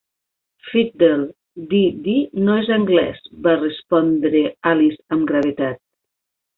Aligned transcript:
"Fiddle-de-dee 0.69 2.31
no 2.47 2.57
és 2.63 2.71
anglès", 2.79 3.23
va 3.47 3.57
respondre 3.67 4.45
Alice 4.75 5.11
amb 5.19 5.33
gravetat. 5.35 5.85